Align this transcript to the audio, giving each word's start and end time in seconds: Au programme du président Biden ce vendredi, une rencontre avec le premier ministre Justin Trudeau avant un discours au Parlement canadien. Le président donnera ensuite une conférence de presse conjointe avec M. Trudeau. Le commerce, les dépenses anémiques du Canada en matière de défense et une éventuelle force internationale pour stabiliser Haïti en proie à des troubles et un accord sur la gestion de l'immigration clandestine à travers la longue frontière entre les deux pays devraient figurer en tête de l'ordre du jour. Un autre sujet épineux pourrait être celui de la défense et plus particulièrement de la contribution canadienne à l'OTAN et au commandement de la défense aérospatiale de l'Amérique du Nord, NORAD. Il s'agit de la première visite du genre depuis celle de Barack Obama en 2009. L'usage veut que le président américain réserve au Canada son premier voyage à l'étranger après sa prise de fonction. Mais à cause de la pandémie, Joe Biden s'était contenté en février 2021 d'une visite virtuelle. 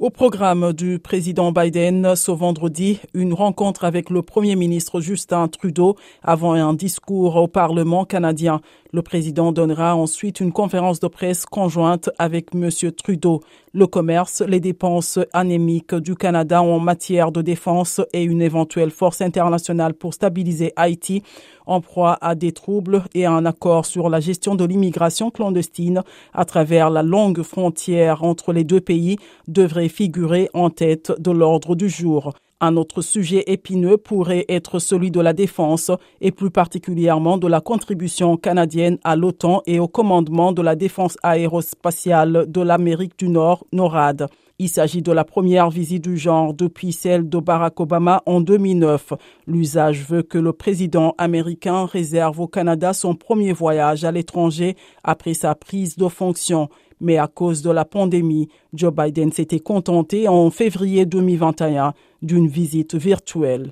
Au 0.00 0.08
programme 0.08 0.72
du 0.72 0.98
président 0.98 1.52
Biden 1.52 2.16
ce 2.16 2.30
vendredi, 2.30 3.00
une 3.12 3.34
rencontre 3.34 3.84
avec 3.84 4.08
le 4.08 4.22
premier 4.22 4.56
ministre 4.56 5.02
Justin 5.02 5.46
Trudeau 5.48 5.94
avant 6.22 6.54
un 6.54 6.72
discours 6.72 7.36
au 7.36 7.48
Parlement 7.48 8.06
canadien. 8.06 8.62
Le 8.92 9.02
président 9.02 9.52
donnera 9.52 9.94
ensuite 9.94 10.40
une 10.40 10.52
conférence 10.52 11.00
de 11.00 11.06
presse 11.06 11.44
conjointe 11.44 12.08
avec 12.18 12.54
M. 12.54 12.70
Trudeau. 12.96 13.42
Le 13.74 13.86
commerce, 13.86 14.40
les 14.40 14.58
dépenses 14.58 15.18
anémiques 15.34 15.94
du 15.94 16.16
Canada 16.16 16.62
en 16.62 16.80
matière 16.80 17.30
de 17.30 17.42
défense 17.42 18.00
et 18.14 18.24
une 18.24 18.40
éventuelle 18.40 18.90
force 18.90 19.20
internationale 19.20 19.92
pour 19.92 20.14
stabiliser 20.14 20.72
Haïti 20.76 21.22
en 21.66 21.80
proie 21.80 22.18
à 22.20 22.34
des 22.34 22.50
troubles 22.50 23.04
et 23.14 23.26
un 23.26 23.46
accord 23.46 23.86
sur 23.86 24.08
la 24.08 24.18
gestion 24.18 24.56
de 24.56 24.64
l'immigration 24.64 25.30
clandestine 25.30 26.02
à 26.34 26.44
travers 26.44 26.90
la 26.90 27.04
longue 27.04 27.42
frontière 27.42 28.24
entre 28.24 28.52
les 28.52 28.64
deux 28.64 28.80
pays 28.80 29.18
devraient 29.46 29.89
figurer 29.90 30.48
en 30.54 30.70
tête 30.70 31.12
de 31.18 31.30
l'ordre 31.30 31.74
du 31.74 31.90
jour. 31.90 32.32
Un 32.62 32.76
autre 32.76 33.00
sujet 33.00 33.44
épineux 33.46 33.96
pourrait 33.96 34.44
être 34.48 34.78
celui 34.78 35.10
de 35.10 35.20
la 35.20 35.32
défense 35.32 35.90
et 36.20 36.30
plus 36.30 36.50
particulièrement 36.50 37.38
de 37.38 37.46
la 37.46 37.60
contribution 37.60 38.36
canadienne 38.36 38.98
à 39.02 39.16
l'OTAN 39.16 39.62
et 39.66 39.78
au 39.78 39.88
commandement 39.88 40.52
de 40.52 40.60
la 40.60 40.76
défense 40.76 41.16
aérospatiale 41.22 42.44
de 42.48 42.60
l'Amérique 42.60 43.18
du 43.18 43.28
Nord, 43.28 43.64
NORAD. 43.72 44.28
Il 44.62 44.68
s'agit 44.68 45.00
de 45.00 45.10
la 45.10 45.24
première 45.24 45.70
visite 45.70 46.04
du 46.04 46.18
genre 46.18 46.52
depuis 46.52 46.92
celle 46.92 47.30
de 47.30 47.38
Barack 47.38 47.80
Obama 47.80 48.22
en 48.26 48.42
2009. 48.42 49.14
L'usage 49.46 50.04
veut 50.04 50.22
que 50.22 50.36
le 50.36 50.52
président 50.52 51.14
américain 51.16 51.86
réserve 51.86 52.40
au 52.40 52.46
Canada 52.46 52.92
son 52.92 53.14
premier 53.14 53.54
voyage 53.54 54.04
à 54.04 54.12
l'étranger 54.12 54.76
après 55.02 55.32
sa 55.32 55.54
prise 55.54 55.96
de 55.96 56.08
fonction. 56.08 56.68
Mais 57.00 57.16
à 57.16 57.26
cause 57.26 57.62
de 57.62 57.70
la 57.70 57.86
pandémie, 57.86 58.50
Joe 58.74 58.92
Biden 58.92 59.32
s'était 59.32 59.60
contenté 59.60 60.28
en 60.28 60.50
février 60.50 61.06
2021 61.06 61.94
d'une 62.20 62.46
visite 62.46 62.94
virtuelle. 62.94 63.66